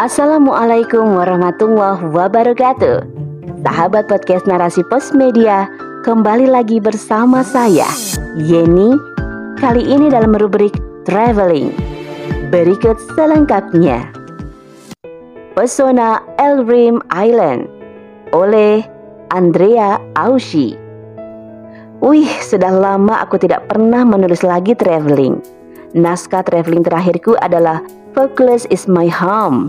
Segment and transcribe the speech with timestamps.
[0.00, 3.04] Assalamualaikum warahmatullahi wabarakatuh.
[3.60, 5.68] Sahabat podcast Narasi Pos Media,
[6.08, 7.84] kembali lagi bersama saya,
[8.40, 8.96] Yeni.
[9.60, 10.72] Kali ini dalam rubrik
[11.04, 11.76] Traveling.
[12.48, 14.08] Berikut selengkapnya.
[15.52, 17.68] Pesona Elrim Island
[18.32, 18.80] oleh
[19.28, 20.80] Andrea Aushi.
[22.00, 25.44] Wih, sudah lama aku tidak pernah menulis lagi traveling.
[25.92, 27.84] Naskah traveling terakhirku adalah
[28.16, 29.68] Focus is my home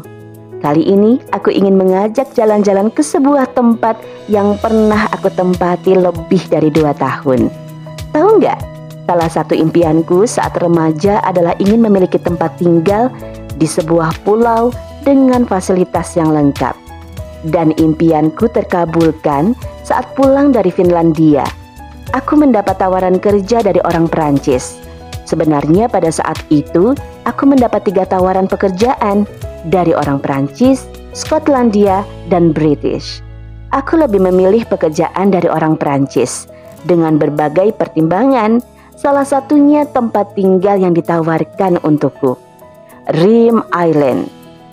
[0.61, 3.97] Kali ini aku ingin mengajak jalan-jalan ke sebuah tempat
[4.29, 7.49] yang pernah aku tempati lebih dari dua tahun.
[8.13, 8.59] Tahu nggak?
[9.09, 13.09] Salah satu impianku saat remaja adalah ingin memiliki tempat tinggal
[13.57, 14.69] di sebuah pulau
[15.01, 16.77] dengan fasilitas yang lengkap.
[17.41, 21.41] Dan impianku terkabulkan saat pulang dari Finlandia.
[22.13, 24.77] Aku mendapat tawaran kerja dari orang Perancis.
[25.25, 26.93] Sebenarnya pada saat itu
[27.25, 29.25] aku mendapat tiga tawaran pekerjaan
[29.67, 33.21] dari orang Perancis, Skotlandia, dan British.
[33.71, 36.49] Aku lebih memilih pekerjaan dari orang Perancis
[36.83, 38.59] dengan berbagai pertimbangan,
[38.97, 42.35] salah satunya tempat tinggal yang ditawarkan untukku.
[43.15, 44.29] Rim Island.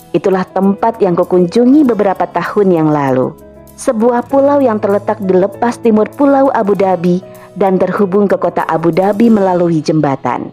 [0.09, 3.33] Itulah tempat yang kukunjungi beberapa tahun yang lalu.
[3.79, 7.23] Sebuah pulau yang terletak di lepas timur Pulau Abu Dhabi
[7.55, 10.51] dan terhubung ke kota Abu Dhabi melalui jembatan.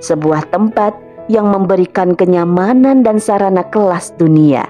[0.00, 0.96] Sebuah tempat
[1.32, 4.68] yang memberikan kenyamanan dan sarana kelas dunia.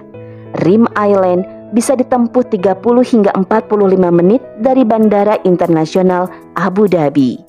[0.62, 1.42] Rim Island
[1.74, 7.42] bisa ditempuh 30 hingga 45 menit dari Bandara Internasional Abu Dhabi.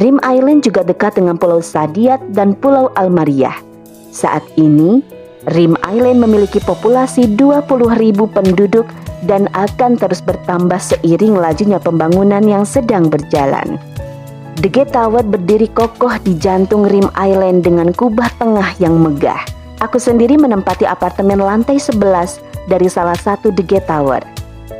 [0.00, 3.54] Rim Island juga dekat dengan Pulau Sadiat dan Pulau Almariah.
[4.10, 5.04] Saat ini,
[5.52, 7.68] Rim Island memiliki populasi 20.000
[8.32, 8.88] penduduk
[9.28, 13.76] dan akan terus bertambah seiring lajunya pembangunan yang sedang berjalan.
[14.60, 19.40] The Gate Tower berdiri kokoh di jantung Rim Island dengan kubah tengah yang megah.
[19.80, 24.20] Aku sendiri menempati apartemen lantai 11 dari salah satu The Gate Tower.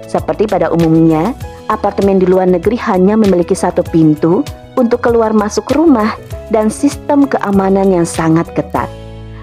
[0.04, 1.32] Seperti pada umumnya,
[1.72, 4.44] apartemen di luar negeri hanya memiliki satu pintu
[4.76, 6.20] untuk keluar masuk rumah
[6.52, 8.92] dan sistem keamanan yang sangat ketat.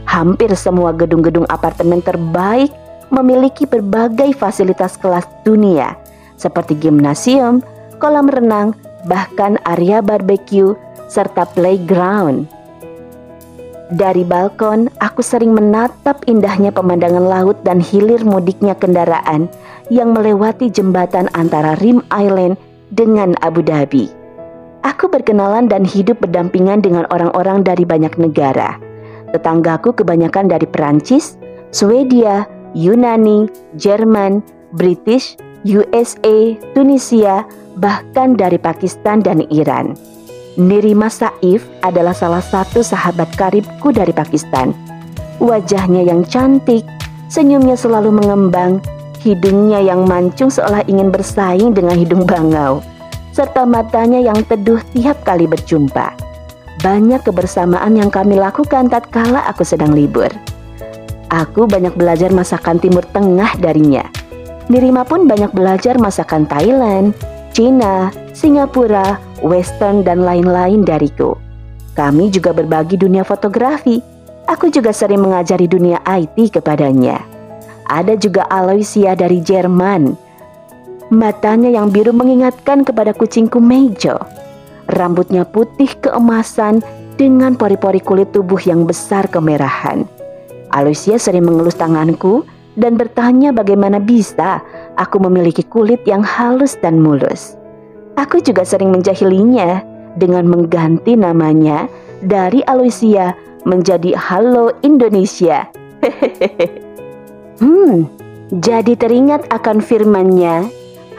[0.05, 2.69] Hampir semua gedung-gedung apartemen terbaik
[3.09, 5.97] memiliki berbagai fasilitas kelas dunia
[6.39, 7.59] seperti gimnasium,
[7.99, 8.71] kolam renang,
[9.07, 10.75] bahkan area barbecue
[11.07, 12.49] serta playground.
[13.89, 19.49] Dari balkon, aku sering menatap indahnya pemandangan laut dan hilir mudiknya kendaraan
[19.89, 22.53] yang melewati jembatan antara Rim Island
[22.93, 24.05] dengan Abu Dhabi.
[24.85, 28.77] Aku berkenalan dan hidup berdampingan dengan orang-orang dari banyak negara.
[29.33, 31.35] Tetanggaku kebanyakan dari Perancis,
[31.73, 32.45] Swedia,
[32.77, 34.45] Yunani, Jerman,
[34.77, 35.33] British,
[35.65, 37.43] USA, Tunisia,
[37.79, 39.95] bahkan dari Pakistan dan Iran.
[40.59, 44.75] Nirima Saif adalah salah satu sahabat karibku dari Pakistan.
[45.39, 46.83] Wajahnya yang cantik,
[47.31, 48.83] senyumnya selalu mengembang,
[49.23, 52.83] hidungnya yang mancung seolah ingin bersaing dengan hidung bangau,
[53.31, 56.11] serta matanya yang teduh tiap kali berjumpa.
[56.83, 60.31] Banyak kebersamaan yang kami lakukan tatkala aku sedang libur.
[61.31, 64.03] Aku banyak belajar masakan Timur Tengah darinya.
[64.67, 67.13] Nirima pun banyak belajar masakan Thailand,
[67.59, 71.35] Cina, Singapura, Western, dan lain-lain dariku.
[71.91, 73.99] Kami juga berbagi dunia fotografi.
[74.47, 77.19] Aku juga sering mengajari dunia IT kepadanya.
[77.91, 80.15] Ada juga Aloysia dari Jerman.
[81.11, 84.15] Matanya yang biru mengingatkan kepada kucingku Mejo.
[84.95, 86.79] Rambutnya putih keemasan
[87.19, 90.07] dengan pori-pori kulit tubuh yang besar kemerahan.
[90.71, 92.47] Aloysia sering mengelus tanganku
[92.79, 94.63] dan bertanya bagaimana bisa
[94.99, 97.55] aku memiliki kulit yang halus dan mulus.
[98.19, 99.81] Aku juga sering menjahilinya
[100.19, 101.87] dengan mengganti namanya
[102.19, 103.31] dari Aloysia
[103.63, 105.71] menjadi Halo Indonesia.
[107.63, 108.03] hmm,
[108.59, 110.67] jadi teringat akan firmannya,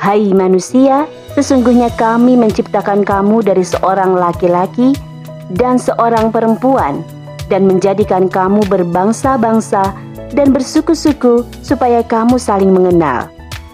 [0.01, 1.05] Hai manusia,
[1.37, 4.97] sesungguhnya kami menciptakan kamu dari seorang laki-laki
[5.57, 7.05] dan seorang perempuan
[7.53, 9.93] dan menjadikan kamu berbangsa-bangsa
[10.33, 13.29] dan bersuku-suku supaya kamu saling mengenal.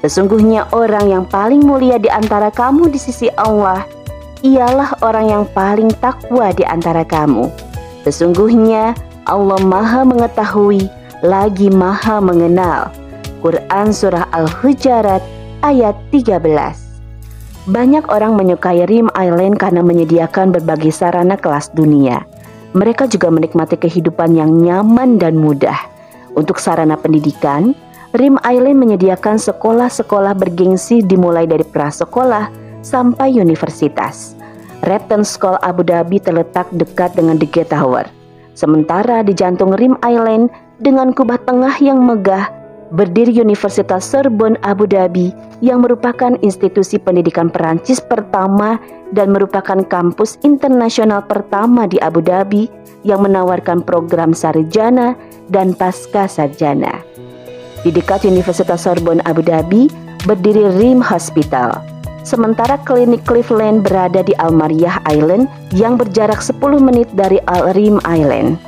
[0.04, 3.86] Sesungguhnya orang yang paling mulia di antara kamu di sisi Allah
[4.44, 7.48] ialah orang yang paling takwa di antara kamu.
[8.04, 8.92] Sesungguhnya
[9.26, 10.86] Allah Maha mengetahui
[11.24, 12.92] lagi Maha mengenal.
[13.40, 15.22] Quran Surah Al-Hujarat
[15.62, 16.42] ayat 13
[17.66, 22.22] Banyak orang menyukai Rim Island karena menyediakan berbagai sarana kelas dunia.
[22.78, 25.74] Mereka juga menikmati kehidupan yang nyaman dan mudah.
[26.38, 27.74] Untuk sarana pendidikan,
[28.16, 32.48] Rim Island menyediakan sekolah-sekolah bergengsi dimulai dari prasekolah
[32.80, 34.32] sampai universitas.
[34.88, 38.08] Repton School Abu Dhabi terletak dekat dengan The Gate Tower.
[38.56, 40.48] Sementara di jantung Rim Island
[40.80, 42.48] dengan kubah tengah yang megah
[42.88, 48.80] berdiri Universitas Sorbonne Abu Dhabi yang merupakan institusi pendidikan Perancis pertama
[49.12, 52.64] dan merupakan kampus internasional pertama di Abu Dhabi
[53.04, 55.12] yang menawarkan program sarjana
[55.52, 57.15] dan pasca sarjana.
[57.86, 59.86] Di dekat Universitas Sorbonne Abu Dhabi
[60.26, 61.78] berdiri RIM Hospital.
[62.26, 68.58] Sementara klinik Cleveland berada di Almariah Island yang berjarak 10 menit dari Al Rim Island.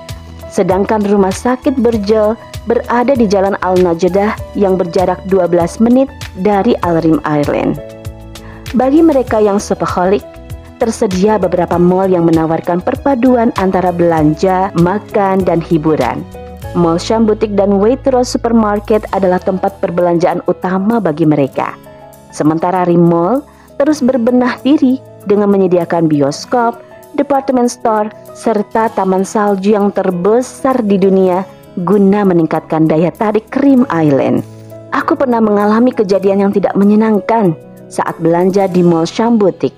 [0.55, 2.39] Sedangkan rumah sakit Berjel
[2.71, 6.07] berada di Jalan Al-Najdah yang berjarak 12 menit
[6.39, 7.75] dari Al-Rim Island.
[8.79, 10.23] Bagi mereka yang shopaholic,
[10.79, 16.23] tersedia beberapa mall yang menawarkan perpaduan antara belanja, makan, dan hiburan.
[16.77, 21.73] Mall Sham Boutique dan Waitrose Supermarket adalah tempat perbelanjaan utama bagi mereka.
[22.29, 23.41] Sementara Rim Mall
[23.81, 26.77] terus berbenah diri dengan menyediakan bioskop,
[27.17, 31.47] department store, serta taman salju yang terbesar di dunia
[31.89, 34.45] guna meningkatkan daya tarik Krim Island.
[34.93, 37.57] Aku pernah mengalami kejadian yang tidak menyenangkan
[37.89, 39.73] saat belanja di Mall Shambutik.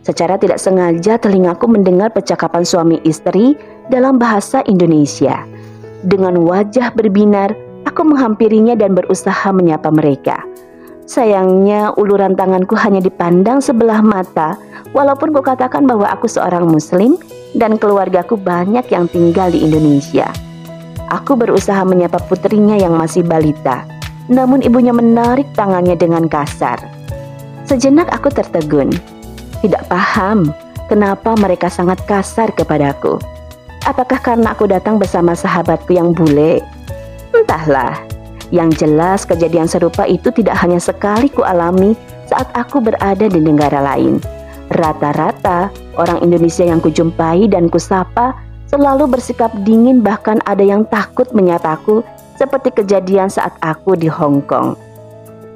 [0.00, 3.52] Secara tidak sengaja telingaku mendengar percakapan suami istri
[3.92, 5.44] dalam bahasa Indonesia.
[6.04, 7.52] Dengan wajah berbinar,
[7.84, 10.40] aku menghampirinya dan berusaha menyapa mereka.
[11.10, 14.54] Sayangnya uluran tanganku hanya dipandang sebelah mata
[14.94, 17.18] Walaupun kukatakan bahwa aku seorang muslim
[17.50, 20.30] Dan keluargaku banyak yang tinggal di Indonesia
[21.10, 23.82] Aku berusaha menyapa putrinya yang masih balita,
[24.30, 26.78] namun ibunya menarik tangannya dengan kasar.
[27.66, 28.94] Sejenak aku tertegun,
[29.58, 30.54] tidak paham
[30.86, 33.18] kenapa mereka sangat kasar kepadaku.
[33.88, 36.60] Apakah karena aku datang bersama sahabatku yang bule?
[37.32, 37.96] Entahlah.
[38.50, 41.94] Yang jelas kejadian serupa itu tidak hanya sekali ku alami
[42.28, 44.18] saat aku berada di negara lain.
[44.74, 48.34] Rata-rata orang Indonesia yang kujumpai dan kusapa
[48.70, 52.06] selalu bersikap dingin bahkan ada yang takut menyapaku
[52.38, 54.78] seperti kejadian saat aku di Hong Kong.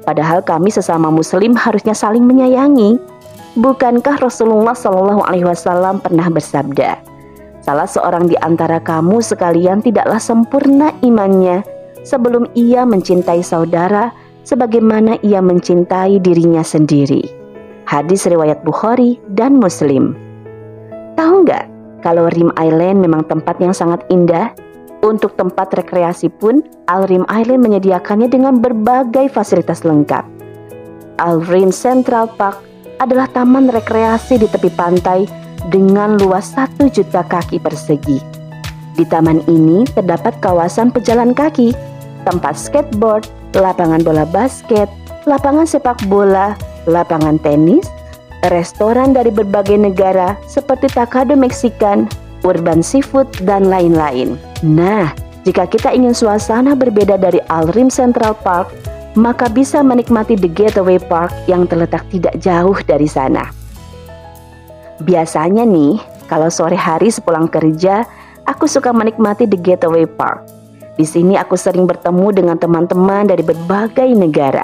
[0.05, 2.99] Padahal kami sesama muslim harusnya saling menyayangi.
[3.55, 6.99] Bukankah Rasulullah Shallallahu alaihi wasallam pernah bersabda,
[7.65, 11.65] "Salah seorang di antara kamu sekalian tidaklah sempurna imannya
[12.05, 14.13] sebelum ia mencintai saudara
[14.45, 17.25] sebagaimana ia mencintai dirinya sendiri."
[17.89, 20.13] Hadis riwayat Bukhari dan Muslim.
[21.17, 21.65] Tahu nggak
[22.05, 24.53] kalau Rim Island memang tempat yang sangat indah,
[25.05, 30.25] untuk tempat rekreasi pun Al Rim Island menyediakannya dengan berbagai fasilitas lengkap.
[31.21, 32.65] Al Rim Central Park
[32.97, 38.21] adalah taman rekreasi di tepi pantai dengan luas 1 juta kaki persegi.
[38.95, 41.75] Di taman ini terdapat kawasan pejalan kaki,
[42.23, 43.27] tempat skateboard,
[43.57, 44.87] lapangan bola basket,
[45.27, 46.55] lapangan sepak bola,
[46.87, 47.85] lapangan tenis,
[48.47, 52.07] restoran dari berbagai negara seperti Takado Meksikan,
[52.45, 54.37] Urban Seafood, dan lain-lain.
[54.63, 55.11] Nah,
[55.43, 58.71] jika kita ingin suasana berbeda dari Alrim Central Park,
[59.15, 63.64] maka bisa menikmati The Gateway Park yang terletak tidak jauh dari sana.
[65.03, 65.99] Biasanya nih,
[66.31, 68.07] kalau sore hari sepulang kerja,
[68.47, 70.47] aku suka menikmati The Gateway Park.
[70.95, 74.63] Di sini aku sering bertemu dengan teman-teman dari berbagai negara,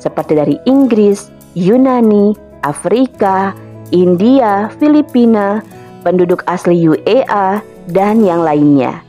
[0.00, 2.32] seperti dari Inggris, Yunani,
[2.64, 3.52] Afrika,
[3.92, 5.60] India, Filipina,
[6.00, 7.60] penduduk asli UEA,
[7.92, 9.04] dan yang lainnya.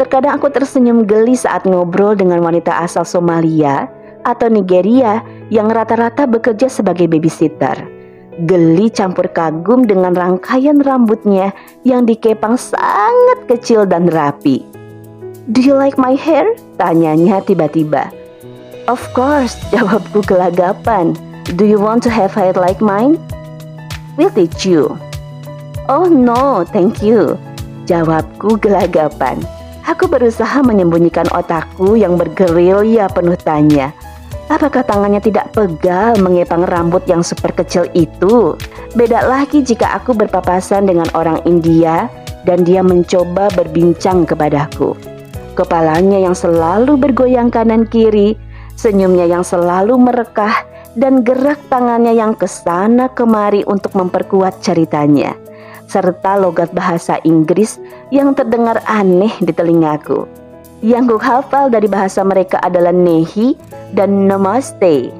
[0.00, 3.88] Terkadang aku tersenyum geli saat ngobrol dengan wanita asal Somalia
[4.24, 7.95] atau Nigeria yang rata-rata bekerja sebagai babysitter.
[8.44, 11.56] Geli campur kagum dengan rangkaian rambutnya
[11.88, 14.60] yang dikepang sangat kecil dan rapi.
[15.48, 16.44] Do you like my hair?
[16.76, 18.12] Tanyanya tiba-tiba.
[18.84, 21.16] Of course, jawabku gelagapan.
[21.56, 23.16] Do you want to have hair like mine?
[24.20, 25.00] We'll teach you.
[25.88, 27.40] Oh no, thank you.
[27.88, 29.40] Jawabku gelagapan.
[29.88, 33.96] Aku berusaha menyembunyikan otakku yang bergerilya penuh tanya.
[34.46, 38.54] Apakah tangannya tidak pegal mengepang rambut yang super kecil itu?
[38.94, 42.06] Beda lagi jika aku berpapasan dengan orang India
[42.46, 44.94] dan dia mencoba berbincang kepadaku.
[45.58, 48.38] Kepalanya yang selalu bergoyang kanan kiri,
[48.78, 50.62] senyumnya yang selalu merekah,
[50.94, 55.34] dan gerak tangannya yang ke sana kemari untuk memperkuat ceritanya,
[55.90, 57.82] serta logat bahasa Inggris
[58.14, 60.45] yang terdengar aneh di telingaku.
[60.86, 63.58] Yang ku hafal dari bahasa mereka adalah Nehi
[63.90, 65.10] dan Namaste.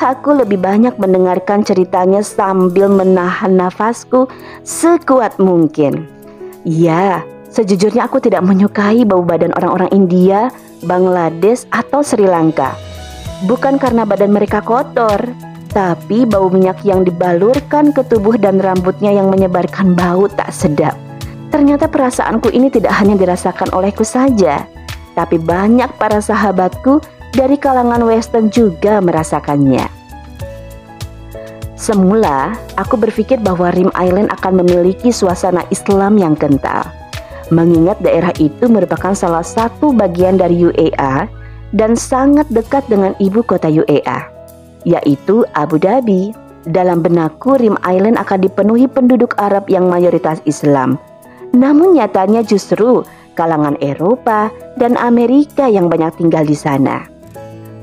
[0.00, 4.24] Aku lebih banyak mendengarkan ceritanya sambil menahan nafasku
[4.64, 6.08] sekuat mungkin.
[6.64, 7.20] Ya,
[7.52, 10.48] sejujurnya aku tidak menyukai bau badan orang-orang India,
[10.82, 12.72] Bangladesh, atau Sri Lanka
[13.46, 15.18] bukan karena badan mereka kotor,
[15.70, 20.94] tapi bau minyak yang dibalurkan ke tubuh dan rambutnya yang menyebarkan bau tak sedap.
[21.52, 24.64] Ternyata perasaanku ini tidak hanya dirasakan olehku saja.
[25.12, 27.00] Tapi banyak para sahabatku
[27.32, 29.88] dari kalangan Western juga merasakannya.
[31.82, 36.86] Semula, aku berpikir bahwa Rim Island akan memiliki suasana Islam yang kental.
[37.50, 41.26] Mengingat daerah itu merupakan salah satu bagian dari UEA
[41.74, 44.30] dan sangat dekat dengan ibu kota UEA,
[44.86, 46.30] yaitu Abu Dhabi.
[46.62, 50.94] Dalam benakku, Rim Island akan dipenuhi penduduk Arab yang mayoritas Islam.
[51.50, 53.02] Namun nyatanya justru
[53.34, 57.12] kalangan Eropa dan Amerika yang banyak tinggal di sana.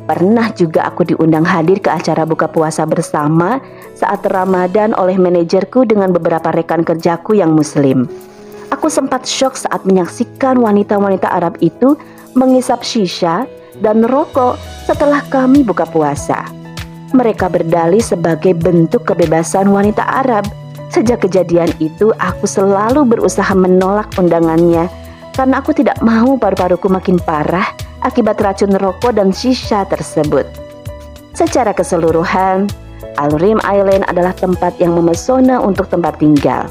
[0.09, 3.61] Pernah juga aku diundang hadir ke acara buka puasa bersama
[3.93, 8.09] saat Ramadan oleh manajerku dengan beberapa rekan kerjaku yang muslim.
[8.73, 11.93] Aku sempat shock saat menyaksikan wanita-wanita Arab itu
[12.33, 13.45] mengisap shisha
[13.85, 14.57] dan rokok
[14.89, 16.41] setelah kami buka puasa.
[17.13, 20.45] Mereka berdalih sebagai bentuk kebebasan wanita Arab.
[20.89, 24.89] Sejak kejadian itu, aku selalu berusaha menolak undangannya
[25.35, 27.69] karena aku tidak mau paru-paruku makin parah
[28.03, 30.47] akibat racun rokok dan shisha tersebut.
[31.35, 32.67] Secara keseluruhan,
[33.19, 36.67] Al-Rim Island adalah tempat yang memesona untuk tempat tinggal.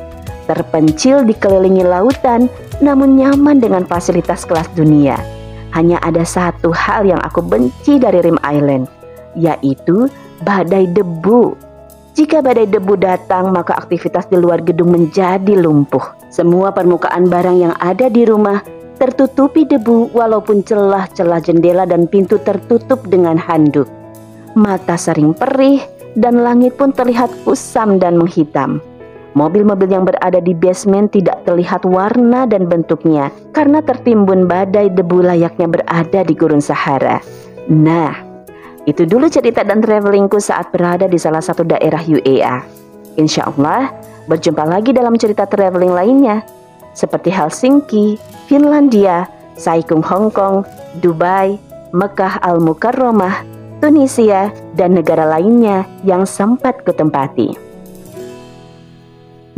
[0.48, 2.48] Terpencil dikelilingi lautan,
[2.80, 5.16] namun nyaman dengan fasilitas kelas dunia.
[5.76, 8.88] Hanya ada satu hal yang aku benci dari Rim Island,
[9.36, 10.08] yaitu
[10.40, 11.52] badai debu.
[12.16, 16.17] Jika badai debu datang, maka aktivitas di luar gedung menjadi lumpuh.
[16.28, 18.60] Semua permukaan barang yang ada di rumah
[19.00, 23.88] tertutupi debu walaupun celah-celah jendela dan pintu tertutup dengan handuk.
[24.58, 25.80] Mata sering perih
[26.18, 28.82] dan langit pun terlihat kusam dan menghitam.
[29.38, 35.70] Mobil-mobil yang berada di basement tidak terlihat warna dan bentuknya karena tertimbun badai debu layaknya
[35.70, 37.22] berada di gurun Sahara.
[37.70, 38.18] Nah,
[38.88, 42.66] itu dulu cerita dan travelingku saat berada di salah satu daerah UEA.
[43.20, 43.92] Insya Allah,
[44.28, 46.44] berjumpa lagi dalam cerita traveling lainnya,
[46.92, 50.62] seperti Helsinki, Finlandia, Saikung Hong Kong,
[51.00, 51.56] Dubai,
[51.96, 53.42] Mekah Al-Mukarramah,
[53.80, 57.56] Tunisia, dan negara lainnya yang sempat kutempati.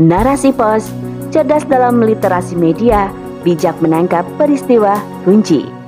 [0.00, 0.88] Narasi pos,
[1.28, 3.12] cerdas dalam literasi media,
[3.44, 4.96] bijak menangkap peristiwa
[5.28, 5.79] kunci.